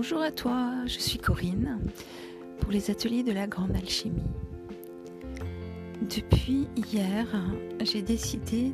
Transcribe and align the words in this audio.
Bonjour 0.00 0.22
à 0.22 0.30
toi, 0.30 0.74
je 0.86 1.00
suis 1.00 1.18
Corinne 1.18 1.80
pour 2.60 2.70
les 2.70 2.88
ateliers 2.88 3.24
de 3.24 3.32
la 3.32 3.48
grande 3.48 3.74
alchimie. 3.74 4.30
Depuis 6.02 6.68
hier, 6.76 7.26
j'ai 7.80 8.00
décidé 8.00 8.72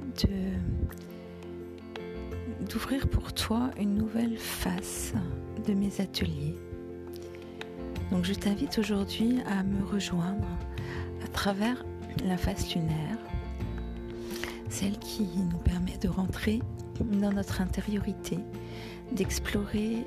d'ouvrir 2.69 3.09
pour 3.09 3.33
toi 3.33 3.71
une 3.80 3.95
nouvelle 3.95 4.37
face 4.37 5.15
de 5.66 5.73
mes 5.73 5.98
ateliers. 5.98 6.57
Donc 8.11 8.27
je 8.27 8.34
t'invite 8.34 8.77
aujourd'hui 8.79 9.38
à 9.47 9.62
me 9.62 9.83
rejoindre 9.83 10.47
à 11.25 11.29
travers 11.29 11.87
la 12.23 12.37
face 12.37 12.75
lunaire, 12.75 13.16
celle 14.69 14.98
qui 14.98 15.27
nous 15.51 15.56
permet 15.56 15.97
de 15.97 16.09
rentrer 16.09 16.61
dans 17.01 17.33
notre 17.33 17.62
intériorité, 17.62 18.41
d'explorer 19.12 20.05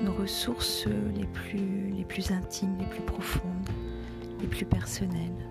nos 0.00 0.12
ressources 0.12 0.86
les 0.86 1.26
plus, 1.26 2.30
intimes, 2.30 2.76
les 2.78 2.86
plus 2.86 3.02
profondes, 3.02 3.68
les 4.40 4.46
plus 4.46 4.66
personnelles. 4.66 5.48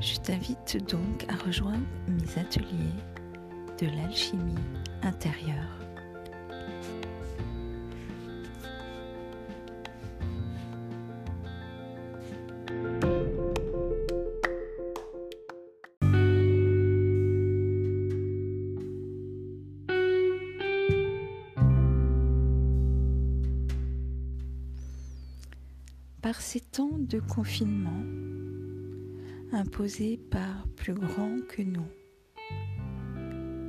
Je 0.00 0.18
t'invite 0.18 0.76
donc 0.88 1.24
à 1.28 1.36
rejoindre 1.44 1.86
mes 2.08 2.40
ateliers 2.40 2.94
de 3.80 3.86
l'alchimie 3.86 4.54
intérieure. 5.02 5.85
De 27.08 27.20
confinement 27.20 28.02
imposés 29.52 30.18
par 30.30 30.66
plus 30.74 30.94
grand 30.94 31.36
que 31.48 31.62
nous, 31.62 31.86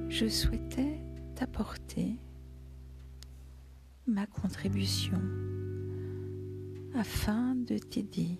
je 0.10 0.28
souhaitais 0.28 1.00
t'apporter 1.36 2.16
ma 4.08 4.26
contribution 4.26 5.22
afin 6.96 7.54
de 7.56 7.78
t'aider 7.78 8.40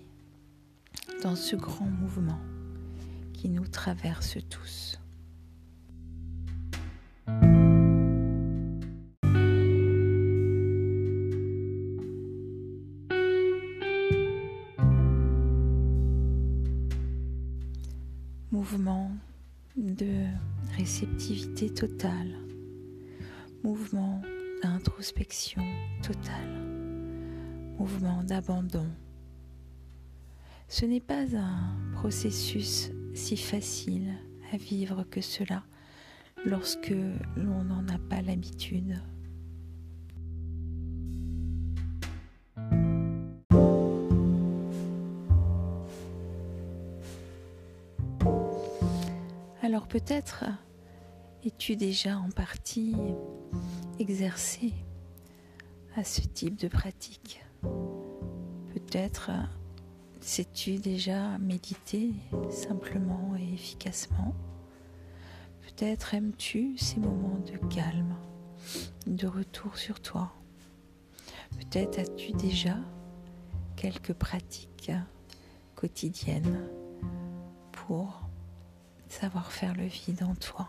dans 1.22 1.36
ce 1.36 1.54
grand 1.54 1.86
mouvement 1.86 2.40
qui 3.32 3.48
nous 3.48 3.68
traverse 3.68 4.38
tous. 4.50 4.98
Mouvement 18.70 19.10
de 19.78 20.26
réceptivité 20.76 21.72
totale, 21.72 22.34
mouvement 23.64 24.20
d'introspection 24.62 25.62
totale, 26.02 26.66
mouvement 27.78 28.22
d'abandon. 28.24 28.86
Ce 30.68 30.84
n'est 30.84 31.00
pas 31.00 31.34
un 31.34 31.72
processus 31.94 32.90
si 33.14 33.38
facile 33.38 34.12
à 34.52 34.58
vivre 34.58 35.04
que 35.10 35.22
cela 35.22 35.62
lorsque 36.44 36.94
l'on 37.36 37.64
n'en 37.64 37.88
a 37.88 37.98
pas 38.10 38.20
l'habitude. 38.20 39.00
Peut-être 49.88 50.44
es-tu 51.44 51.74
déjà 51.74 52.18
en 52.18 52.28
partie 52.28 52.94
exercé 53.98 54.74
à 55.96 56.04
ce 56.04 56.20
type 56.20 56.56
de 56.56 56.68
pratique? 56.68 57.42
Peut-être 58.74 59.30
sais-tu 60.20 60.76
déjà 60.76 61.38
méditer 61.38 62.12
simplement 62.50 63.34
et 63.36 63.54
efficacement? 63.54 64.34
Peut-être 65.62 66.12
aimes-tu 66.12 66.76
ces 66.76 67.00
moments 67.00 67.38
de 67.38 67.56
calme, 67.68 68.14
de 69.06 69.26
retour 69.26 69.78
sur 69.78 70.00
toi? 70.00 70.34
Peut-être 71.58 71.98
as-tu 71.98 72.32
déjà 72.32 72.76
quelques 73.74 74.12
pratiques 74.12 74.92
quotidiennes 75.74 76.68
pour 77.72 78.27
savoir 79.08 79.50
faire 79.50 79.74
le 79.74 79.84
vide 79.84 80.22
en 80.22 80.34
toi, 80.34 80.68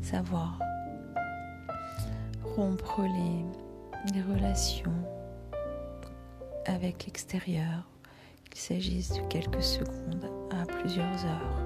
savoir 0.00 0.58
rompre 2.56 3.02
les, 3.02 4.22
relations 4.22 4.92
avec 6.66 7.06
l'extérieur, 7.06 7.88
qu'il 8.50 8.60
s'agisse 8.60 9.12
de 9.12 9.20
quelques 9.28 9.62
secondes 9.62 10.30
à 10.50 10.64
plusieurs 10.66 11.24
heures. 11.24 11.62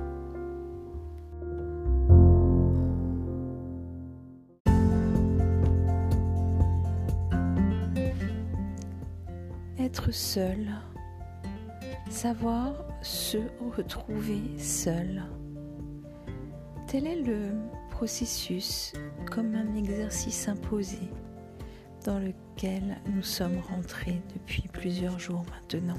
Être 9.79 10.11
seul, 10.11 10.67
savoir 12.11 12.75
se 13.03 13.39
retrouver 13.77 14.59
seul. 14.59 15.23
Tel 16.93 17.07
est 17.07 17.23
le 17.23 17.53
processus 17.89 18.93
comme 19.31 19.55
un 19.55 19.75
exercice 19.77 20.47
imposé 20.47 20.99
dans 22.05 22.19
lequel 22.19 22.99
nous 23.07 23.23
sommes 23.23 23.57
rentrés 23.61 24.21
depuis 24.35 24.69
plusieurs 24.71 25.19
jours 25.19 25.43
maintenant? 25.51 25.97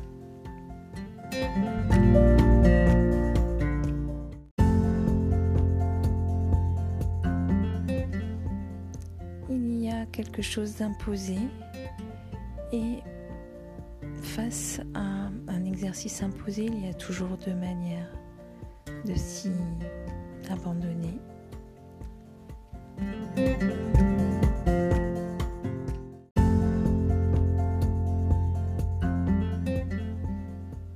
Il 9.50 9.84
y 9.84 9.90
a 9.90 10.06
quelque 10.06 10.44
chose 10.44 10.76
d'imposé 10.76 11.40
et 12.72 13.00
face 14.22 14.80
à 14.94 15.32
un 15.48 15.66
exercice 15.66 16.22
imposé, 16.22 16.66
il 16.66 16.86
y 16.86 16.90
a 16.90 16.94
toujours 16.94 17.36
deux 17.44 17.56
manières 17.56 18.12
de 19.06 19.16
s'y 19.16 19.50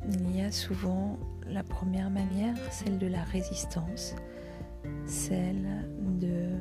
Il 0.09 0.35
y 0.35 0.41
a 0.41 0.51
souvent 0.51 1.17
la 1.47 1.63
première 1.63 2.09
manière, 2.09 2.55
celle 2.71 2.97
de 2.97 3.07
la 3.07 3.23
résistance, 3.23 4.15
celle 5.05 5.89
de 6.19 6.51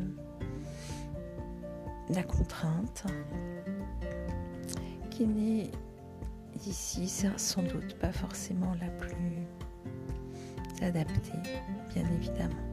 la 2.08 2.22
contrainte, 2.22 3.04
qui 5.10 5.26
n'est 5.26 5.70
ici 6.66 7.08
sans 7.36 7.62
doute 7.62 7.96
pas 7.98 8.12
forcément 8.12 8.74
la 8.80 8.88
plus 8.88 9.46
adaptée, 10.82 11.38
bien 11.94 12.04
évidemment. 12.14 12.65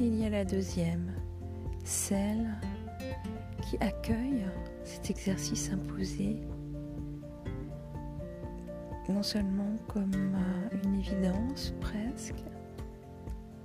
Il 0.00 0.14
y 0.18 0.24
a 0.24 0.30
la 0.30 0.44
deuxième, 0.44 1.12
celle 1.84 2.48
qui 3.62 3.76
accueille 3.78 4.44
cet 4.84 5.10
exercice 5.10 5.70
imposé 5.72 6.36
non 9.08 9.22
seulement 9.22 9.76
comme 9.86 10.12
une 10.84 10.94
évidence 10.96 11.74
presque, 11.80 12.44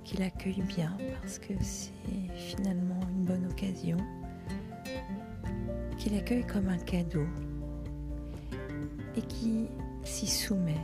qu'il 0.02 0.22
accueille 0.22 0.62
bien 0.62 0.96
parce 1.20 1.38
que 1.38 1.54
c'est 1.60 2.32
finalement 2.34 3.00
une 3.10 3.24
bonne 3.24 3.46
occasion, 3.50 3.98
qu'il 5.98 6.16
accueille 6.16 6.46
comme 6.46 6.68
un 6.68 6.78
cadeau 6.78 7.26
et 9.16 9.22
qui 9.22 9.68
s'y 10.04 10.26
soumet 10.26 10.80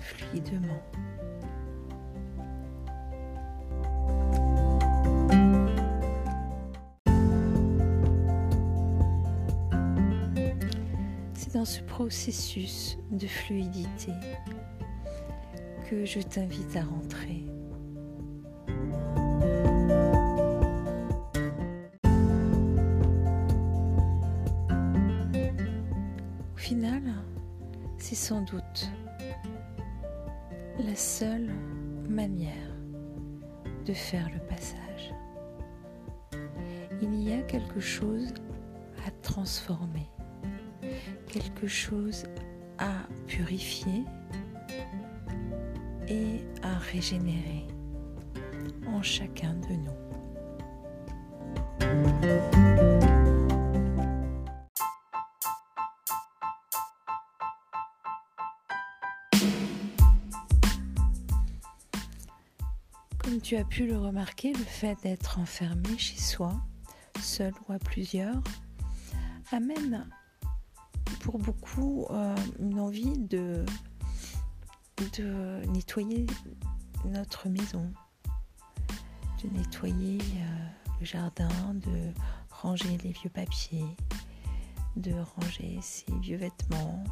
fluidement. 0.00 0.82
C'est 11.34 11.54
dans 11.54 11.64
ce 11.64 11.80
processus 11.82 12.98
de 13.10 13.26
fluidité 13.26 14.12
que 15.88 16.04
je 16.04 16.20
t'invite 16.20 16.76
à 16.76 16.82
rentrer. 16.82 17.44
Doute 28.34 28.90
la 30.78 30.94
seule 30.94 31.50
manière 32.08 32.52
de 33.86 33.94
faire 33.94 34.28
le 34.32 34.38
passage. 34.40 35.14
Il 37.00 37.22
y 37.22 37.32
a 37.32 37.40
quelque 37.42 37.80
chose 37.80 38.34
à 39.06 39.10
transformer, 39.22 40.10
quelque 41.26 41.66
chose 41.66 42.24
à 42.78 42.92
purifier 43.26 44.04
et 46.06 46.44
à 46.62 46.76
régénérer 46.78 47.66
en 48.86 49.02
chacun 49.02 49.54
de 49.54 49.72
nous. 49.74 49.98
Tu 63.48 63.56
as 63.56 63.64
pu 63.64 63.86
le 63.86 63.96
remarquer, 63.96 64.52
le 64.52 64.62
fait 64.62 64.94
d'être 65.02 65.38
enfermé 65.38 65.96
chez 65.96 66.18
soi, 66.18 66.60
seul 67.18 67.54
ou 67.66 67.72
à 67.72 67.78
plusieurs, 67.78 68.42
amène 69.52 70.06
pour 71.20 71.38
beaucoup 71.38 72.06
euh, 72.10 72.36
une 72.58 72.78
envie 72.78 73.16
de, 73.16 73.64
de 75.16 75.62
nettoyer 75.68 76.26
notre 77.06 77.48
maison, 77.48 77.90
de 79.42 79.48
nettoyer 79.58 80.18
euh, 80.20 80.68
le 81.00 81.06
jardin, 81.06 81.48
de 81.72 82.12
ranger 82.50 82.98
les 83.02 83.12
vieux 83.12 83.30
papiers, 83.30 83.96
de 84.96 85.14
ranger 85.36 85.78
ses 85.80 86.12
vieux 86.20 86.36
vêtements, 86.36 87.02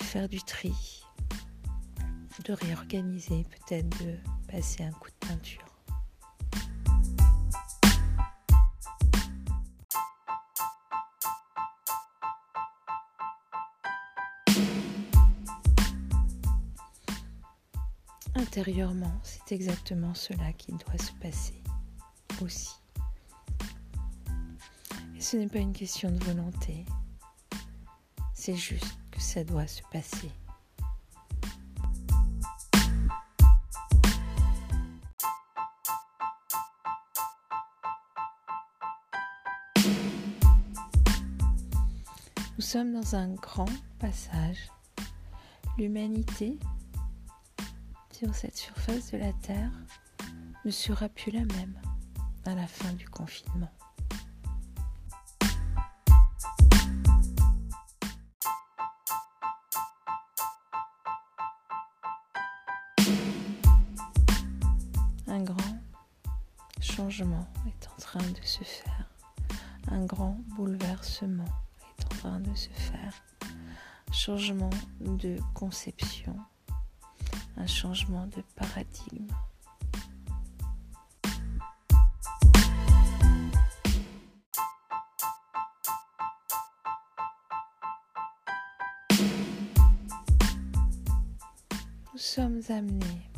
de 0.00 0.02
faire 0.02 0.28
du 0.28 0.42
tri, 0.42 1.04
de 2.44 2.52
réorganiser, 2.52 3.44
peut-être 3.44 4.04
de 4.04 4.18
passer 4.46 4.84
un 4.84 4.92
coup 4.92 5.10
de 5.10 5.26
peinture. 5.26 5.62
Intérieurement, 18.34 19.12
c'est 19.22 19.52
exactement 19.52 20.14
cela 20.14 20.52
qui 20.52 20.72
doit 20.72 20.98
se 20.98 21.12
passer 21.20 21.62
aussi. 22.42 22.76
Et 25.16 25.20
ce 25.20 25.36
n'est 25.36 25.48
pas 25.48 25.58
une 25.58 25.72
question 25.72 26.10
de 26.10 26.22
volonté, 26.24 26.84
c'est 28.34 28.56
juste 28.56 28.98
que 29.10 29.20
ça 29.20 29.44
doit 29.44 29.66
se 29.66 29.82
passer. 29.90 30.30
Sommes 42.76 42.92
dans 42.92 43.16
un 43.16 43.28
grand 43.28 43.70
passage. 43.98 44.70
L'humanité 45.78 46.58
sur 48.12 48.34
cette 48.34 48.54
surface 48.54 49.12
de 49.12 49.16
la 49.16 49.32
Terre 49.32 49.70
ne 50.62 50.70
sera 50.70 51.08
plus 51.08 51.32
la 51.32 51.46
même 51.46 51.80
à 52.44 52.54
la 52.54 52.66
fin 52.66 52.92
du 52.92 53.08
confinement. 53.08 53.70
Changement 74.26 74.70
de 74.98 75.38
conception 75.54 76.36
un 77.56 77.66
changement 77.68 78.26
de 78.26 78.42
paradigme. 78.56 79.28
Nous 92.12 92.18
sommes 92.18 92.62
amenés 92.68 93.30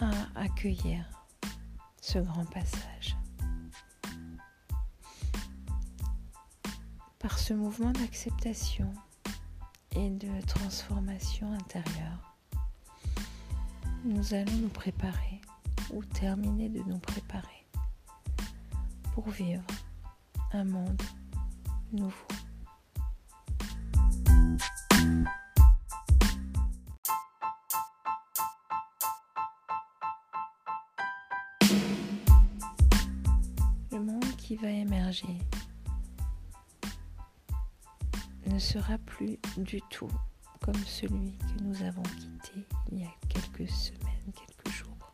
à 0.00 0.10
accueillir 0.34 1.02
ce 2.02 2.18
grand 2.18 2.44
passage. 2.44 3.16
Par 7.28 7.40
ce 7.40 7.54
mouvement 7.54 7.90
d'acceptation, 7.90 8.88
et 9.96 10.10
de 10.10 10.28
transformation 10.46 11.52
intérieure. 11.54 12.36
Nous 14.04 14.32
allons 14.32 14.56
nous 14.58 14.68
préparer 14.68 15.40
ou 15.92 16.04
terminer 16.04 16.68
de 16.68 16.78
nous 16.84 17.00
préparer 17.00 17.66
pour 19.12 19.28
vivre 19.28 19.64
un 20.52 20.62
monde 20.62 21.02
nouveau. 21.92 22.14
Le 33.90 33.98
monde 33.98 34.36
qui 34.36 34.54
va 34.54 34.70
émerger 34.70 35.38
sera 38.58 38.98
plus 38.98 39.38
du 39.56 39.80
tout 39.90 40.10
comme 40.60 40.74
celui 40.84 41.32
que 41.38 41.62
nous 41.62 41.82
avons 41.82 42.02
quitté 42.02 42.66
il 42.90 43.00
y 43.00 43.04
a 43.04 43.10
quelques 43.28 43.68
semaines, 43.70 44.32
quelques 44.34 44.74
jours. 44.74 45.12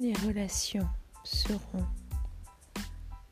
Les 0.00 0.14
relations 0.26 0.88
seront 1.24 1.86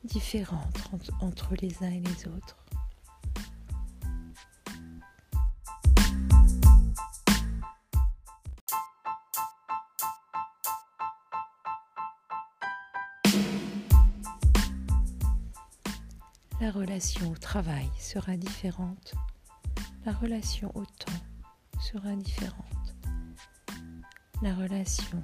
différentes 0.03 0.89
entre 1.21 1.55
les 1.61 1.83
uns 1.83 1.91
et 1.91 2.01
les 2.01 2.27
autres. 2.27 2.64
Relation 16.95 17.29
au 17.29 17.35
travail 17.35 17.89
sera 17.99 18.37
différente. 18.37 19.15
La 20.05 20.13
relation 20.13 20.71
au 20.75 20.85
temps 20.85 21.21
sera 21.81 22.15
différente. 22.15 22.95
La 24.41 24.55
relation 24.55 25.21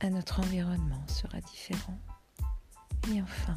à 0.00 0.10
notre 0.10 0.40
environnement 0.40 1.06
sera 1.06 1.40
différente. 1.40 2.00
Et 3.12 3.22
enfin, 3.22 3.56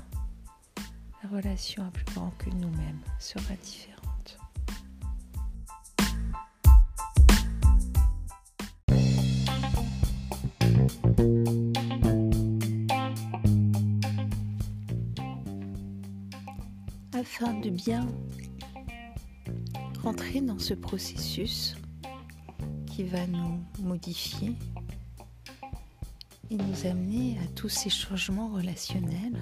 la 1.24 1.30
relation 1.30 1.88
à 1.88 1.90
plus 1.90 2.06
grand 2.14 2.30
que 2.38 2.52
nous-mêmes 2.52 3.02
sera 3.18 3.56
différente. 3.56 3.91
Afin 17.32 17.54
de 17.54 17.70
bien 17.70 18.06
rentrer 20.04 20.42
dans 20.42 20.60
ce 20.60 20.74
processus 20.74 21.76
qui 22.88 23.04
va 23.04 23.26
nous 23.26 23.64
modifier 23.80 24.54
et 26.50 26.58
nous 26.58 26.86
amener 26.86 27.38
à 27.40 27.48
tous 27.56 27.70
ces 27.70 27.90
changements 27.90 28.50
relationnels 28.50 29.42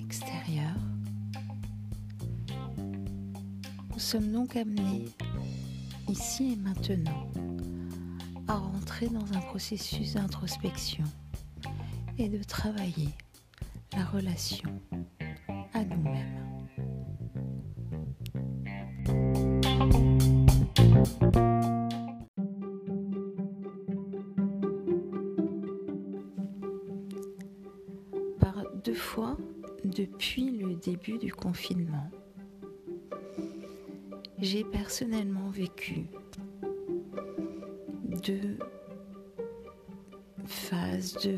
extérieurs. 0.00 0.74
Nous 3.92 4.00
sommes 4.00 4.32
donc 4.32 4.56
amenés 4.56 5.04
ici 6.08 6.54
et 6.54 6.56
maintenant 6.56 7.30
à 8.48 8.56
rentrer 8.56 9.06
dans 9.06 9.32
un 9.36 9.40
processus 9.40 10.14
d'introspection 10.14 11.04
et 12.18 12.28
de 12.28 12.42
travailler 12.42 13.10
la 13.96 14.04
relation 14.04 14.80
Par 28.40 28.64
deux 28.84 28.94
fois 28.94 29.36
depuis 29.84 30.50
le 30.58 30.74
début 30.76 31.18
du 31.18 31.32
confinement, 31.32 32.10
j'ai 34.38 34.64
personnellement 34.64 35.50
vécu 35.50 36.06
deux 38.24 38.58
phases 40.46 41.14
de, 41.24 41.36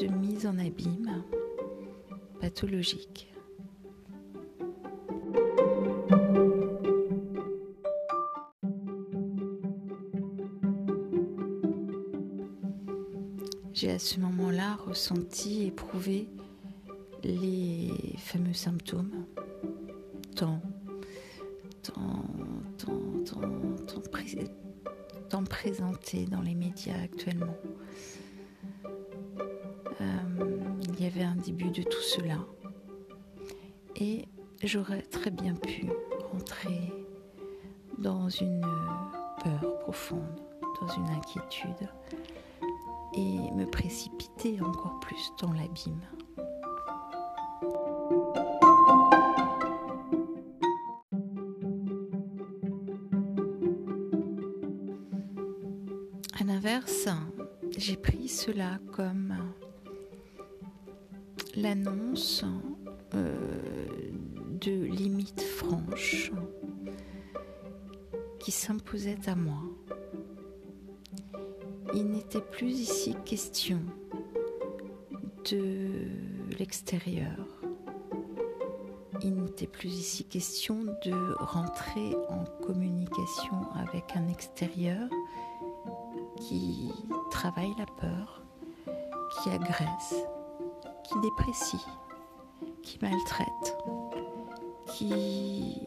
de 0.00 0.06
mise 0.14 0.46
en 0.46 0.58
abîme 0.58 1.22
pathologique. 2.46 3.26
J'ai 13.72 13.90
à 13.90 13.98
ce 13.98 14.20
moment-là 14.20 14.76
ressenti, 14.76 15.66
éprouvé 15.66 16.28
les 17.24 17.90
fameux 18.18 18.54
symptômes 18.54 19.26
tant, 20.36 20.62
tant, 21.82 22.22
tant, 22.78 22.92
tant, 25.28 25.42
présentés 25.42 26.26
dans 26.26 26.42
les 26.42 26.54
médias 26.54 27.02
actuellement. 27.02 27.56
Un 31.14 31.36
début 31.36 31.70
de 31.70 31.82
tout 31.84 32.02
cela 32.02 32.44
et 33.94 34.26
j'aurais 34.64 35.02
très 35.02 35.30
bien 35.30 35.54
pu 35.54 35.86
rentrer 36.32 36.92
dans 37.96 38.28
une 38.28 38.60
peur 39.42 39.78
profonde, 39.78 40.42
dans 40.80 40.88
une 40.88 41.08
inquiétude 41.08 41.88
et 43.14 43.52
me 43.52 43.66
précipiter 43.66 44.60
encore 44.60 44.98
plus 44.98 45.32
dans 45.40 45.52
l'abîme. 45.52 46.02
À 56.40 56.44
l'inverse, 56.44 57.08
j'ai 57.78 57.96
pris 57.96 58.28
cela 58.28 58.80
comme 58.90 59.45
l'annonce 61.66 62.44
euh, 63.14 63.34
de 64.60 64.70
limites 64.70 65.42
franches 65.42 66.30
qui 68.38 68.52
s'imposaient 68.52 69.28
à 69.28 69.34
moi 69.34 69.62
il 71.94 72.10
n'était 72.10 72.40
plus 72.40 72.78
ici 72.78 73.16
question 73.24 73.80
de 75.50 76.10
l'extérieur. 76.58 77.38
Il 79.22 79.34
n'était 79.34 79.66
plus 79.66 79.88
ici 79.88 80.24
question 80.24 80.84
de 81.04 81.34
rentrer 81.38 82.14
en 82.28 82.44
communication 82.64 83.72
avec 83.74 84.14
un 84.14 84.28
extérieur 84.28 85.08
qui 86.38 86.92
travaille 87.30 87.72
la 87.78 87.86
peur, 87.86 88.42
qui 89.42 89.50
agresse, 89.50 90.14
qui 91.08 91.20
déprécie, 91.20 91.84
qui 92.82 92.98
maltraite, 93.00 93.76
qui 94.86 95.82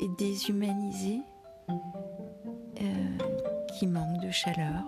est 0.00 0.08
déshumanisé, 0.18 1.20
euh, 2.80 3.18
qui 3.78 3.86
manque 3.86 4.20
de 4.20 4.30
chaleur, 4.30 4.84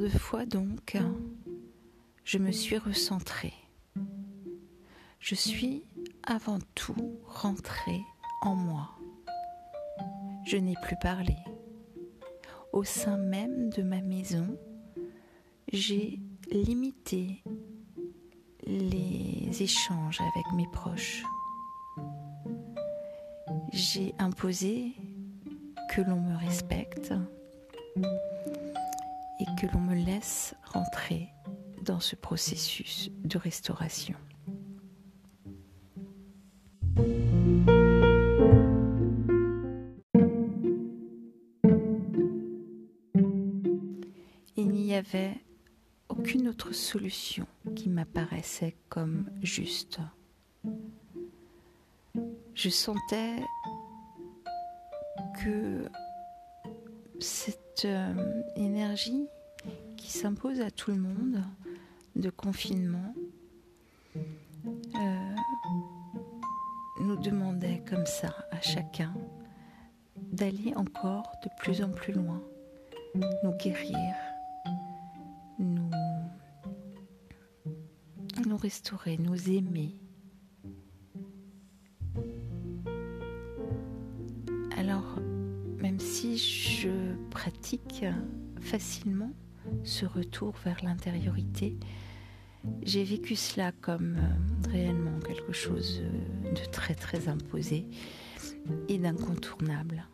deux 0.00 0.08
fois 0.08 0.46
donc, 0.46 0.96
je 2.24 2.38
me 2.38 2.52
suis 2.52 2.78
recentrée. 2.78 3.54
Je 5.18 5.34
suis 5.34 5.84
avant 6.22 6.58
tout 6.74 7.18
rentrée 7.26 8.00
en 8.42 8.54
moi. 8.54 8.90
Je 10.46 10.56
n'ai 10.56 10.76
plus 10.82 10.96
parlé. 11.00 11.36
Au 12.72 12.84
sein 12.84 13.16
même 13.16 13.70
de 13.70 13.82
ma 13.82 14.00
maison, 14.00 14.46
j'ai 15.72 16.20
limité 16.50 17.42
les 18.66 19.62
échanges 19.62 20.20
avec 20.20 20.52
mes 20.54 20.68
proches. 20.72 21.24
J'ai 23.72 24.14
imposé 24.18 24.92
que 25.90 26.02
l'on 26.02 26.20
me 26.20 26.36
respecte 26.36 27.12
et 29.40 29.46
que 29.60 29.66
l'on 29.72 29.80
me 29.80 29.94
laisse 29.94 30.54
rentrer 30.64 31.28
dans 31.84 32.00
ce 32.00 32.16
processus 32.16 33.10
de 33.24 33.38
restauration. 33.38 34.14
Il 44.56 44.68
n'y 44.70 44.94
avait 44.94 45.36
aucune 46.08 46.48
autre 46.48 46.72
solution 46.72 47.46
qui 47.76 47.88
m'apparaissait 47.88 48.76
comme 48.88 49.30
juste. 49.42 50.00
Je 52.54 52.68
sentais 52.70 53.36
que 55.40 55.88
cette 57.78 57.90
euh, 57.90 58.42
énergie 58.56 59.28
qui 59.96 60.10
s'impose 60.10 60.60
à 60.60 60.70
tout 60.70 60.90
le 60.90 60.96
monde 60.96 61.42
de 62.16 62.30
confinement 62.30 63.14
euh, 64.66 65.34
nous 67.00 67.16
demandait 67.16 67.82
comme 67.88 68.06
ça 68.06 68.34
à 68.50 68.60
chacun 68.60 69.14
d'aller 70.16 70.72
encore 70.74 71.30
de 71.44 71.50
plus 71.58 71.82
en 71.82 71.90
plus 71.90 72.12
loin, 72.12 72.42
nous 73.14 73.52
guérir, 73.52 74.14
nous, 75.58 75.90
nous 78.46 78.56
restaurer, 78.56 79.18
nous 79.18 79.50
aimer. 79.50 79.94
Facilement 88.60 89.32
ce 89.84 90.06
retour 90.06 90.54
vers 90.64 90.82
l'intériorité, 90.84 91.76
j'ai 92.82 93.04
vécu 93.04 93.36
cela 93.36 93.72
comme 93.72 94.16
euh, 94.16 94.70
réellement 94.70 95.18
quelque 95.20 95.52
chose 95.52 96.02
euh, 96.02 96.52
de 96.52 96.64
très 96.70 96.94
très 96.94 97.28
imposé 97.28 97.86
et 98.88 98.98
d'incontournable. 98.98 100.04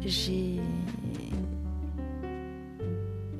J'ai 0.00 0.60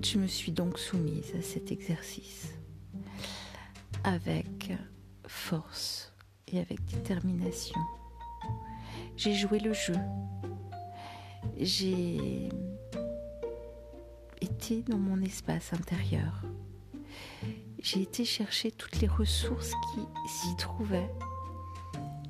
je 0.02 0.18
me 0.18 0.28
suis 0.28 0.52
donc 0.52 0.78
soumise 0.78 1.34
à 1.36 1.42
cet 1.42 1.72
exercice 1.72 2.54
avec 4.04 4.72
force 5.26 6.12
et 6.46 6.60
avec 6.60 6.84
détermination. 6.84 7.78
J'ai 9.16 9.34
joué 9.34 9.58
le 9.58 9.72
jeu 9.72 9.96
j'ai 11.58 12.48
été 14.40 14.82
dans 14.82 14.98
mon 14.98 15.22
espace 15.22 15.72
intérieur. 15.72 16.42
J'ai 17.80 18.02
été 18.02 18.24
chercher 18.24 18.70
toutes 18.72 19.00
les 19.00 19.06
ressources 19.06 19.72
qui 19.92 20.00
s'y 20.28 20.56
trouvaient 20.56 21.10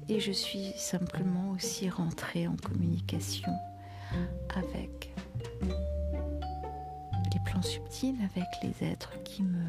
et 0.08 0.20
je 0.20 0.32
suis 0.32 0.72
simplement 0.76 1.50
aussi 1.52 1.88
rentrée 1.88 2.46
en 2.46 2.56
communication 2.56 3.52
avec 4.54 5.12
les 5.62 7.40
plans 7.44 7.62
subtils, 7.62 8.16
avec 8.22 8.46
les 8.62 8.86
êtres 8.86 9.22
qui 9.24 9.42
me 9.42 9.64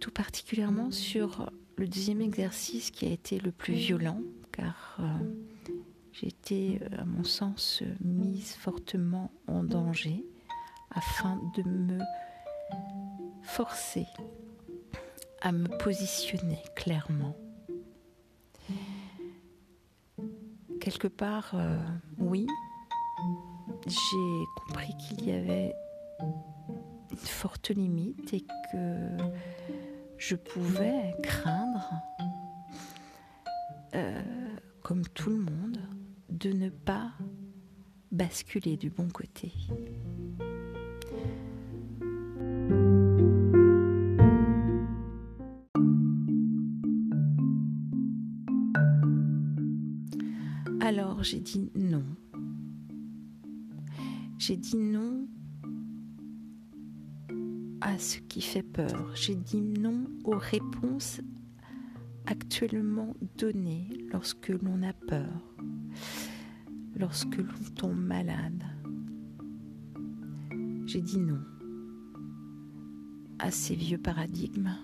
tout 0.00 0.10
particulièrement 0.10 0.90
sur 0.90 1.50
le 1.76 1.86
deuxième 1.86 2.20
exercice 2.22 2.90
qui 2.90 3.06
a 3.06 3.10
été 3.10 3.38
le 3.38 3.52
plus 3.52 3.74
violent, 3.74 4.20
car 4.50 4.96
euh, 5.00 5.04
j'ai 6.12 6.28
été, 6.28 6.80
à 6.98 7.04
mon 7.04 7.24
sens, 7.24 7.82
mise 8.00 8.54
fortement 8.54 9.30
en 9.46 9.62
danger 9.62 10.24
afin 10.90 11.40
de 11.56 11.62
me 11.62 11.98
forcer 13.42 14.06
à 15.42 15.52
me 15.52 15.68
positionner 15.78 16.62
clairement. 16.76 17.36
Quelque 20.80 21.08
part, 21.08 21.52
euh, 21.54 21.78
oui, 22.18 22.46
j'ai 23.86 24.44
compris 24.66 24.94
qu'il 24.98 25.26
y 25.26 25.32
avait 25.32 25.74
une 26.20 27.16
forte 27.16 27.70
limite 27.70 28.32
et 28.32 28.44
que 28.72 29.16
je 30.20 30.36
pouvais 30.36 31.16
craindre, 31.22 31.94
euh, 33.94 34.22
comme 34.82 35.02
tout 35.08 35.30
le 35.30 35.38
monde, 35.38 35.78
de 36.28 36.52
ne 36.52 36.68
pas 36.68 37.12
basculer 38.12 38.76
du 38.76 38.90
bon 38.90 39.08
côté. 39.08 39.50
Alors 50.82 51.22
j'ai 51.22 51.40
dit 51.40 51.72
non. 51.74 52.04
J'ai 54.38 54.58
dit 54.58 54.76
non 54.76 55.26
ce 58.00 58.18
qui 58.18 58.40
fait 58.40 58.62
peur. 58.62 59.10
J'ai 59.14 59.34
dit 59.34 59.60
non 59.60 60.06
aux 60.24 60.38
réponses 60.38 61.20
actuellement 62.26 63.14
données 63.36 63.88
lorsque 64.10 64.48
l'on 64.48 64.82
a 64.82 64.94
peur, 64.94 65.54
lorsque 66.96 67.36
l'on 67.36 67.70
tombe 67.76 68.00
malade. 68.00 68.64
J'ai 70.86 71.02
dit 71.02 71.20
non 71.20 71.40
à 73.38 73.50
ces 73.50 73.74
vieux 73.74 73.98
paradigmes. 73.98 74.76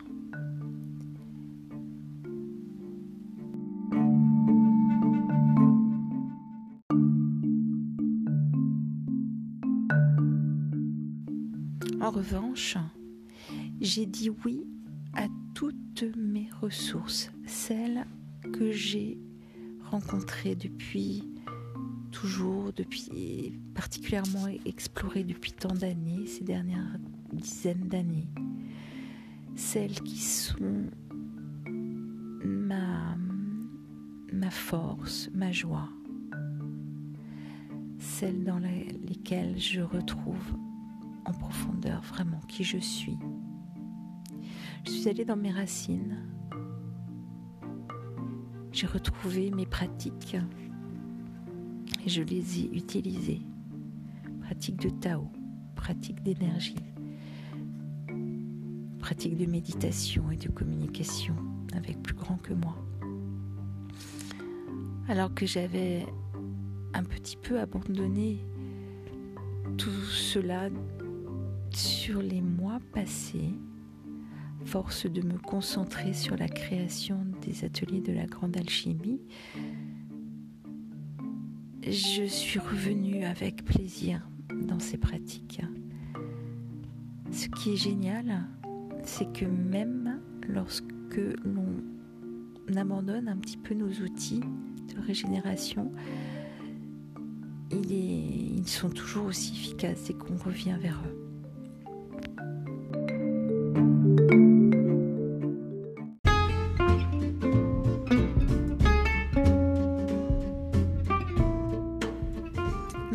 En 12.00 12.10
revanche, 12.10 12.76
j'ai 13.80 14.06
dit 14.06 14.30
oui 14.44 14.64
à 15.14 15.26
toutes 15.54 16.04
mes 16.16 16.48
ressources, 16.60 17.30
celles 17.46 18.06
que 18.52 18.72
j'ai 18.72 19.18
rencontrées 19.90 20.54
depuis 20.54 21.22
toujours, 22.10 22.72
depuis 22.72 23.52
particulièrement 23.74 24.46
explorées 24.64 25.24
depuis 25.24 25.52
tant 25.52 25.72
d'années, 25.72 26.26
ces 26.26 26.44
dernières 26.44 26.98
dizaines 27.32 27.88
d'années, 27.88 28.28
celles 29.54 30.00
qui 30.00 30.18
sont 30.18 30.86
ma, 32.44 33.16
ma 34.32 34.50
force, 34.50 35.30
ma 35.34 35.52
joie, 35.52 35.88
celles 37.98 38.44
dans 38.44 38.58
lesquelles 38.58 39.58
je 39.58 39.80
retrouve 39.80 40.54
en 41.24 41.32
profondeur 41.32 42.02
vraiment 42.02 42.40
qui 42.48 42.64
je 42.64 42.78
suis. 42.78 43.18
Je 44.86 44.92
suis 44.92 45.08
allée 45.08 45.24
dans 45.24 45.36
mes 45.36 45.50
racines. 45.50 46.16
J'ai 48.70 48.86
retrouvé 48.86 49.50
mes 49.50 49.66
pratiques 49.66 50.36
et 52.04 52.08
je 52.08 52.22
les 52.22 52.60
ai 52.60 52.70
utilisées. 52.72 53.42
Pratiques 54.42 54.80
de 54.80 54.90
Tao, 54.90 55.28
pratiques 55.74 56.22
d'énergie, 56.22 56.76
pratiques 59.00 59.36
de 59.36 59.46
méditation 59.46 60.30
et 60.30 60.36
de 60.36 60.48
communication 60.50 61.34
avec 61.74 62.00
plus 62.00 62.14
grand 62.14 62.36
que 62.36 62.54
moi. 62.54 62.76
Alors 65.08 65.34
que 65.34 65.46
j'avais 65.46 66.06
un 66.94 67.02
petit 67.02 67.36
peu 67.36 67.58
abandonné 67.58 68.38
tout 69.76 69.90
cela 69.90 70.68
sur 71.70 72.22
les 72.22 72.40
mois 72.40 72.78
passés, 72.92 73.52
force 74.66 75.06
de 75.06 75.22
me 75.22 75.38
concentrer 75.38 76.12
sur 76.12 76.36
la 76.36 76.48
création 76.48 77.24
des 77.46 77.64
ateliers 77.64 78.00
de 78.00 78.12
la 78.12 78.26
grande 78.26 78.56
alchimie, 78.56 79.20
je 81.82 82.24
suis 82.24 82.58
revenue 82.58 83.24
avec 83.24 83.64
plaisir 83.64 84.28
dans 84.52 84.80
ces 84.80 84.98
pratiques. 84.98 85.62
Ce 87.30 87.48
qui 87.48 87.74
est 87.74 87.76
génial, 87.76 88.44
c'est 89.04 89.32
que 89.32 89.44
même 89.44 90.20
lorsque 90.48 90.84
l'on 91.44 92.76
abandonne 92.76 93.28
un 93.28 93.36
petit 93.36 93.56
peu 93.56 93.74
nos 93.74 93.90
outils 94.04 94.40
de 94.40 95.00
régénération, 95.06 95.92
ils 97.70 98.66
sont 98.66 98.90
toujours 98.90 99.26
aussi 99.26 99.52
efficaces 99.52 100.10
et 100.10 100.14
qu'on 100.14 100.36
revient 100.36 100.76
vers 100.80 101.00
eux. 101.06 101.25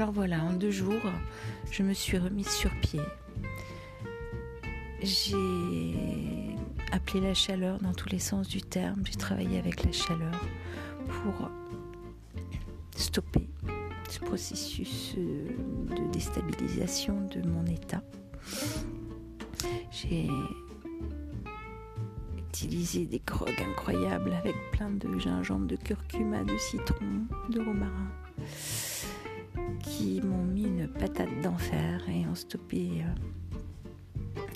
Alors 0.02 0.14
voilà, 0.14 0.44
en 0.44 0.54
deux 0.54 0.72
jours, 0.72 1.04
je 1.70 1.84
me 1.84 1.94
suis 1.94 2.18
remise 2.18 2.50
sur 2.50 2.72
pied. 2.80 3.02
J'ai 5.04 5.36
appelé 6.92 7.22
la 7.22 7.36
chaleur 7.36 7.78
dans 7.78 7.94
tous 7.94 8.10
les 8.10 8.18
sens 8.18 8.48
du 8.48 8.64
terme. 8.64 9.04
J'ai 9.06 9.16
travaillé 9.16 9.60
avec 9.60 9.84
la 9.84 9.92
chaleur 9.92 10.34
pour 11.08 11.52
stopper 12.96 13.48
ce 14.10 14.20
processus 14.22 15.14
euh, 15.20 15.50
de 15.96 16.12
déstabilisation 16.12 17.28
de 17.28 17.48
mon 17.48 17.68
état. 17.68 18.02
J'ai 19.92 20.28
utilisé 22.40 23.06
des 23.06 23.22
grogues 23.24 23.62
incroyables 23.70 24.34
avec 24.34 24.56
plein 24.72 24.90
de 24.90 25.20
gingembre, 25.20 25.68
de 25.68 25.76
curcuma, 25.76 26.44
de 26.44 26.58
citron, 26.58 27.28
de 27.52 27.60
romarin 27.60 28.12
qui 29.82 30.22
m'ont 30.22 30.44
mis 30.44 30.64
une 30.64 30.88
patate 30.88 31.42
d'enfer 31.42 32.02
et 32.10 32.26
ont 32.28 32.36
stoppé 32.36 33.04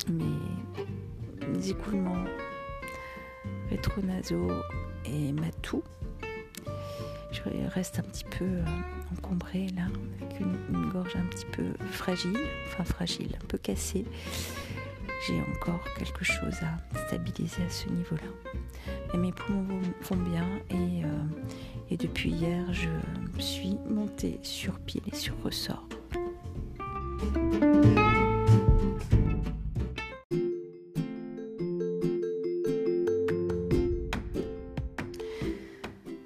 euh, 0.10 0.12
mes, 0.12 1.70
écoulements 1.70 2.26
rétronasaux 3.70 4.52
et 5.06 5.32
ma 5.32 5.50
toux. 5.62 5.84
Je 7.32 7.42
reste 7.74 8.00
un 8.00 8.04
petit 8.04 8.24
peu 8.24 8.46
euh, 8.46 8.66
encombrée 9.14 9.68
là, 9.76 9.84
avec 10.22 10.40
une, 10.40 10.90
gorge 10.90 11.16
un 11.16 11.26
petit 11.26 11.46
peu 11.52 11.66
fragile, 11.92 12.38
enfin 12.68 12.84
fragile, 12.84 13.36
un 13.42 13.46
peu 13.48 13.58
cassée. 13.58 14.06
J'ai 15.28 15.42
encore 15.42 15.82
quelque 15.98 16.24
chose 16.24 16.56
à 16.62 16.98
stabiliser 17.08 17.64
à 17.64 17.70
ce 17.70 17.90
niveau-là. 17.90 18.54
Mais 19.14 19.20
mes 19.20 19.32
poumons 19.32 19.82
vont 20.02 20.18
bien 20.18 20.46
et, 20.70 21.04
euh, 21.04 21.08
et 21.90 21.98
depuis 21.98 22.30
hier, 22.30 22.72
je 22.74 22.90
suis 23.40 23.78
montée 23.90 24.40
sur 24.44 24.80
pied 24.80 25.02
et 25.12 25.16
sur 25.16 25.34
ressort. 25.44 25.88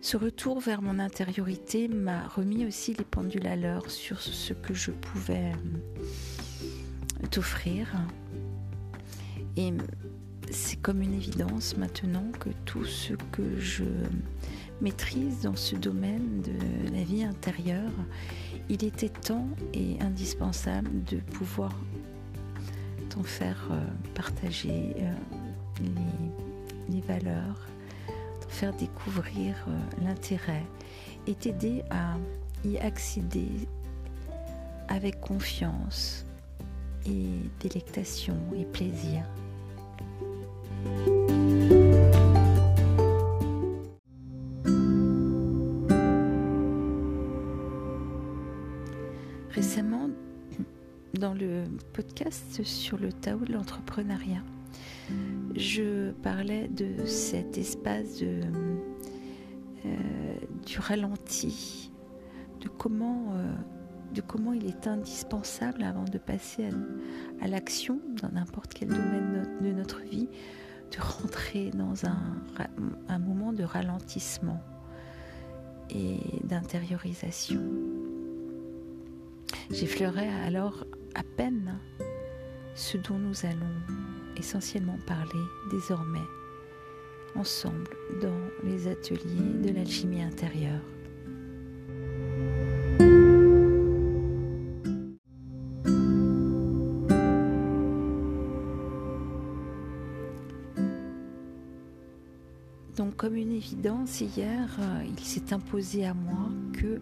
Ce 0.10 0.18
retour 0.18 0.60
vers 0.60 0.82
mon 0.82 0.98
intériorité 0.98 1.88
m'a 1.88 2.28
remis 2.28 2.66
aussi 2.66 2.96
les 2.96 3.04
pendules 3.04 3.46
à 3.46 3.56
l'heure 3.56 3.92
sur 3.92 4.20
ce 4.20 4.54
que 4.54 4.74
je 4.74 4.90
pouvais 4.90 5.52
euh, 5.52 7.28
t'offrir. 7.30 7.88
Et 9.56 9.72
c'est 10.50 10.82
comme 10.82 11.04
une 11.04 11.14
évidence 11.14 11.78
maintenant 11.78 12.26
que 12.40 12.50
tout 12.66 12.86
ce 12.86 13.14
que 13.32 13.60
je 13.60 13.84
maîtrise 14.82 15.42
dans 15.42 15.56
ce 15.56 15.76
domaine 15.76 16.42
de 16.42 16.94
la 16.94 17.04
vie 17.04 17.24
intérieure, 17.24 17.92
il 18.70 18.84
était 18.84 19.10
temps 19.10 19.48
et 19.74 19.98
indispensable 20.02 21.04
de 21.06 21.18
pouvoir 21.18 21.74
t'en 23.10 23.24
faire 23.24 23.68
euh, 23.72 23.84
partager 24.14 24.96
euh, 25.00 25.14
les, 26.90 27.02
valeurs, 27.02 27.68
t'en 28.42 28.50
faire 28.50 28.74
découvrir 28.74 29.56
euh, 29.68 30.06
l'intérêt 30.06 30.64
et 31.28 31.34
t'aider 31.34 31.84
à 31.90 32.16
y 32.64 32.78
accéder 32.78 33.50
avec 34.88 35.20
confiance 35.20 36.26
et 37.06 37.30
délectation 37.60 38.38
et 38.56 38.66
plaisir. 38.66 39.24
Podcast 51.94 52.64
sur 52.64 52.98
le 52.98 53.12
Tao 53.12 53.40
de 53.40 53.54
l'entrepreneuriat, 53.54 54.44
je 55.56 56.12
parlais 56.12 56.68
de 56.68 57.06
cet 57.06 57.58
espace 57.58 58.22
euh, 58.22 58.44
du 60.66 60.80
ralenti, 60.80 61.92
de 62.62 62.68
comment, 62.68 63.34
euh, 63.34 63.54
de 64.14 64.22
comment 64.22 64.54
il 64.54 64.66
est 64.68 64.88
indispensable 64.88 65.84
avant 65.84 66.06
de 66.06 66.18
passer 66.18 66.70
à, 67.42 67.48
l'action 67.48 68.00
dans 68.22 68.30
n'importe 68.30 68.74
quel 68.74 68.90
domaine 68.90 69.48
de 69.62 69.72
notre 69.72 70.02
vie, 70.02 70.28
de 70.92 71.02
rentrer 71.02 71.72
dans 71.72 72.06
un 72.06 73.20
moment 73.20 73.54
de 73.54 73.64
ralentissement 73.64 74.62
et 75.90 76.18
d'intériorisation. 76.44 77.62
J'effleurais 79.72 80.30
alors 80.46 80.86
à 81.16 81.24
peine 81.24 81.78
ce 82.76 82.98
dont 82.98 83.18
nous 83.18 83.46
allons 83.46 84.00
essentiellement 84.38 84.98
parler 85.06 85.44
désormais 85.72 86.20
ensemble 87.36 87.90
dans 88.22 88.40
les 88.64 88.88
ateliers 88.88 89.60
de 89.64 89.74
l'alchimie 89.74 90.22
intérieure. 90.24 90.82
Donc 102.98 103.16
comme 103.16 103.36
une 103.36 103.54
évidence, 103.54 104.20
hier, 104.20 104.70
euh, 104.80 105.04
il 105.08 105.24
s'est 105.24 105.54
imposé 105.54 106.06
à 106.06 106.14
moi 106.14 106.50
que 106.74 107.00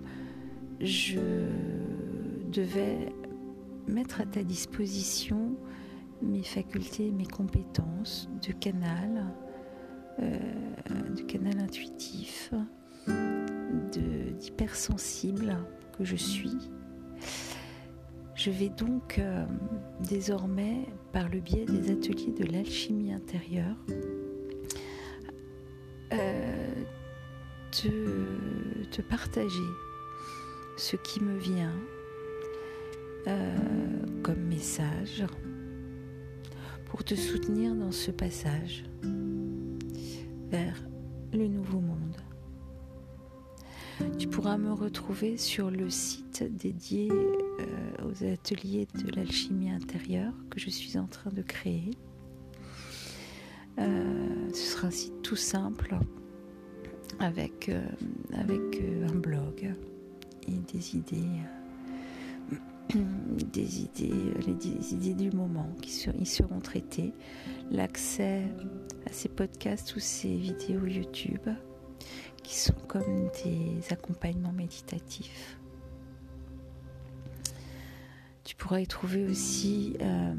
je 0.80 1.20
devais 2.52 3.12
mettre 3.88 4.22
à 4.22 4.26
ta 4.26 4.44
disposition 4.44 5.56
mes 6.22 6.44
facultés, 6.44 7.12
mes 7.12 7.26
compétences 7.26 8.30
de 8.48 8.52
canal, 8.54 9.26
euh, 10.20 10.38
de 11.16 11.22
canal 11.22 11.60
intuitif, 11.60 12.52
d'hypersensible 14.40 15.58
que 15.98 16.04
je 16.04 16.16
suis. 16.16 16.58
Je 18.36 18.52
vais 18.52 18.70
donc 18.70 19.18
euh, 19.18 19.46
désormais, 20.08 20.86
par 21.12 21.28
le 21.30 21.40
biais 21.40 21.66
des 21.66 21.92
ateliers 21.92 22.32
de 22.32 22.46
l'alchimie 22.46 23.12
intérieure, 23.12 23.76
euh, 26.14 26.74
te, 27.72 27.88
te, 28.92 29.02
partager 29.02 29.70
ce 30.78 30.96
qui 30.98 31.22
me 31.22 31.38
vient 31.38 31.74
comme 34.24 34.42
message 34.48 35.26
pour 36.86 37.04
te 37.04 37.16
soutenir 37.16 37.76
dans 37.76 37.92
ce 37.92 38.12
passage 38.12 38.84
vers 40.50 40.84
le 41.34 41.48
nouveau 41.48 41.80
monde. 41.80 42.16
Tu 44.18 44.28
pourras 44.28 44.58
me 44.58 44.72
retrouver 44.72 45.38
sur 45.38 45.72
le 45.72 45.90
site 45.90 46.44
dédié 46.44 47.10
euh, 47.12 48.06
aux 48.06 48.24
ateliers 48.24 48.88
de 48.94 49.12
l'alchimie 49.16 49.72
intérieure 49.72 50.34
que 50.50 50.60
je 50.60 50.70
suis 50.70 50.98
en 50.98 51.08
train 51.08 51.32
de 51.32 51.42
créer. 51.42 51.92
Euh, 53.80 54.50
ce 54.54 54.72
sera 54.72 54.88
un 54.88 54.92
site 54.92 55.22
tout 55.24 55.36
simple 55.36 55.96
avec, 57.20 57.70
euh, 57.70 57.88
avec 58.34 58.82
un 59.10 59.16
blog 59.16 59.74
et 60.48 60.74
des 60.74 60.96
idées 60.96 61.42
des 63.54 63.82
idées, 63.82 64.34
les 64.46 64.94
idées 64.94 65.14
du 65.14 65.36
moment 65.36 65.70
qui 65.82 65.92
seront 66.26 66.60
traitées, 66.60 67.14
l'accès 67.72 68.44
à 69.06 69.12
ces 69.12 69.30
podcasts 69.30 69.96
ou 69.96 70.00
ces 70.00 70.36
vidéos 70.36 70.86
YouTube 70.86 71.50
qui 72.44 72.56
sont 72.56 72.76
comme 72.88 73.30
des 73.44 73.82
accompagnements 73.92 74.54
méditatifs. 74.54 75.58
Tu 78.46 78.56
pourras 78.56 78.80
y 78.80 78.88
trouver 78.88 79.26
aussi 79.26 79.98
euh, 80.02 80.34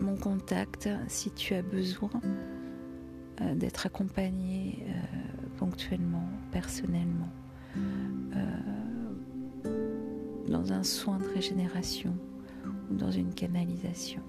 mon 0.00 0.16
contact 0.16 0.90
si 1.08 1.30
tu 1.30 1.54
as 1.54 1.62
besoin 1.62 2.10
euh, 3.40 3.54
d'être 3.54 3.86
accompagné 3.86 4.84
euh, 4.86 4.92
ponctuellement, 5.56 6.28
personnellement 6.50 7.32
dans 10.52 10.72
un 10.72 10.82
soin 10.82 11.18
de 11.18 11.26
régénération 11.34 12.14
ou 12.90 12.94
dans 12.94 13.10
une 13.10 13.34
canalisation. 13.34 14.22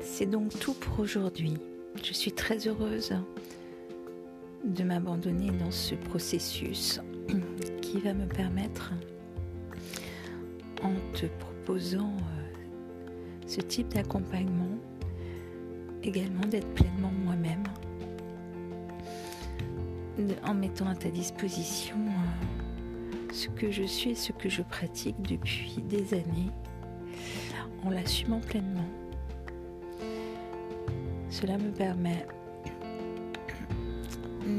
C'est 0.00 0.26
donc 0.26 0.58
tout 0.60 0.72
pour 0.72 1.00
aujourd'hui. 1.00 1.54
Je 2.02 2.12
suis 2.12 2.32
très 2.32 2.66
heureuse 2.68 3.12
de 4.64 4.84
m'abandonner 4.84 5.50
dans 5.50 5.70
ce 5.70 5.94
processus 5.94 7.00
qui 7.82 7.98
va 7.98 8.14
me 8.14 8.26
permettre, 8.26 8.92
en 10.82 10.94
te 11.12 11.26
proposant 11.38 12.12
euh, 12.16 12.35
ce 13.46 13.60
type 13.60 13.88
d'accompagnement, 13.88 14.78
également 16.02 16.46
d'être 16.46 16.68
pleinement 16.74 17.12
moi-même, 17.24 17.62
en 20.44 20.54
mettant 20.54 20.88
à 20.88 20.94
ta 20.94 21.10
disposition 21.10 21.96
euh, 21.96 23.32
ce 23.32 23.48
que 23.48 23.70
je 23.70 23.82
suis 23.82 24.10
et 24.10 24.14
ce 24.14 24.32
que 24.32 24.48
je 24.48 24.62
pratique 24.62 25.20
depuis 25.22 25.82
des 25.88 26.14
années, 26.14 26.50
en 27.84 27.90
l'assumant 27.90 28.40
pleinement. 28.40 28.88
Cela 31.30 31.58
me 31.58 31.70
permet 31.70 32.26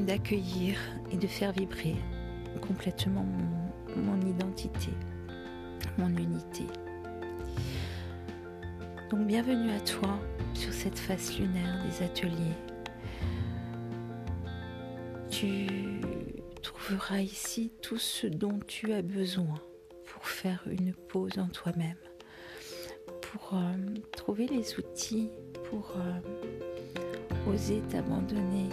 d'accueillir 0.05 0.77
et 1.11 1.17
de 1.17 1.27
faire 1.27 1.51
vibrer 1.51 1.95
complètement 2.61 3.25
mon 3.95 4.21
identité, 4.21 4.91
mon 5.97 6.09
unité. 6.09 6.65
Donc 9.09 9.25
bienvenue 9.25 9.71
à 9.71 9.79
toi 9.79 10.19
sur 10.53 10.73
cette 10.73 10.99
face 10.99 11.39
lunaire 11.39 11.81
des 11.85 12.03
ateliers. 12.03 12.57
Tu 15.29 16.01
trouveras 16.61 17.19
ici 17.19 17.71
tout 17.81 17.97
ce 17.97 18.27
dont 18.27 18.59
tu 18.67 18.91
as 18.91 19.01
besoin 19.01 19.61
pour 20.03 20.27
faire 20.27 20.61
une 20.69 20.93
pause 20.93 21.39
en 21.39 21.47
toi-même, 21.47 21.95
pour 23.21 23.53
euh, 23.53 23.95
trouver 24.11 24.45
les 24.47 24.77
outils, 24.77 25.29
pour 25.69 25.93
euh, 25.95 27.53
oser 27.53 27.81
t'abandonner 27.89 28.67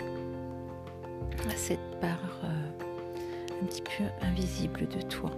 à 1.48 1.56
cette 1.56 2.00
part 2.00 2.40
euh, 2.42 3.62
un 3.62 3.66
petit 3.66 3.82
peu 3.82 4.04
invisible 4.20 4.88
de 4.88 5.00
toi 5.02 5.30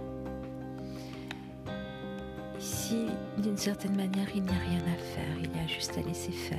d'une 3.37 3.57
certaine 3.57 3.95
manière, 3.95 4.27
il 4.35 4.43
n'y 4.43 4.49
a 4.49 4.59
rien 4.69 4.79
à 4.79 4.97
faire, 4.97 5.37
il 5.39 5.55
y 5.55 5.63
a 5.63 5.67
juste 5.67 5.97
à 5.97 6.01
laisser 6.01 6.31
faire. 6.31 6.57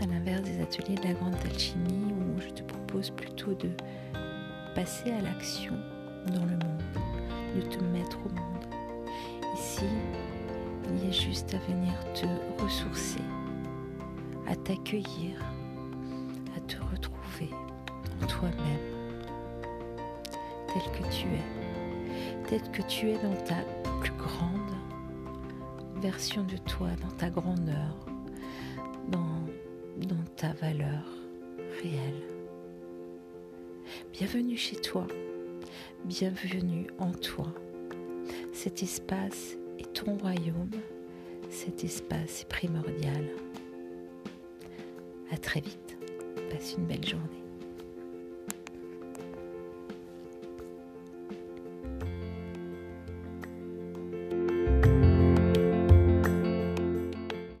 À 0.00 0.06
l'inverse 0.06 0.42
des 0.42 0.60
ateliers 0.60 0.94
de 0.94 1.08
la 1.08 1.14
grande 1.14 1.34
alchimie 1.44 2.12
où 2.12 2.40
je 2.40 2.48
te 2.48 2.62
propose 2.62 3.10
plutôt 3.10 3.54
de 3.54 3.70
passer 4.74 5.10
à 5.10 5.20
l'action 5.20 5.74
dans 6.28 6.44
le 6.44 6.52
monde, 6.52 6.82
de 7.56 7.62
te 7.62 7.82
mettre 7.84 8.18
au 8.24 8.28
monde. 8.28 8.66
Ici, 9.54 9.84
il 10.90 11.04
y 11.04 11.08
a 11.08 11.12
juste 11.12 11.54
à 11.54 11.58
venir 11.70 11.92
te 12.14 12.26
ressourcer, 12.62 13.20
à 14.46 14.54
t'accueillir, 14.56 15.40
à 16.56 16.60
te 16.60 16.76
retrouver 16.92 17.50
en 18.22 18.26
toi-même, 18.26 18.78
tel 20.72 20.82
que 20.92 21.08
tu 21.12 21.26
es, 21.26 22.48
tel 22.48 22.62
que 22.70 22.82
tu 22.82 23.10
es 23.10 23.18
dans 23.18 23.36
ta 23.44 23.56
plus 24.00 24.12
grande 24.12 24.72
version 26.00 26.44
de 26.44 26.56
toi, 26.56 26.88
dans 27.02 27.10
ta 27.16 27.30
grandeur, 27.30 27.96
dans, 29.08 29.26
ta 30.36 30.52
valeur 30.52 31.04
réelle. 31.82 32.22
Bienvenue 34.12 34.56
chez 34.56 34.76
toi, 34.76 35.06
bienvenue 36.04 36.86
en 36.98 37.10
toi. 37.10 37.52
Cet 38.52 38.82
espace 38.82 39.56
est 39.78 39.92
ton 39.92 40.16
royaume, 40.16 40.70
cet 41.50 41.82
espace 41.82 42.42
est 42.42 42.48
primordial. 42.48 43.28
À 45.32 45.36
très 45.36 45.60
vite, 45.60 45.98
passe 46.50 46.74
une 46.78 46.86
belle 46.86 47.04
journée. 47.04 47.37